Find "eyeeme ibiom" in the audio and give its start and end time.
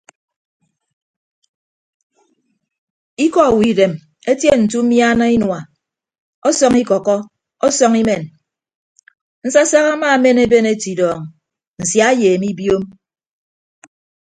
12.13-12.83